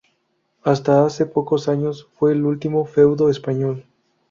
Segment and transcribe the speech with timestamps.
[0.63, 3.85] Hasta hace pocos años, fue el último feudo español.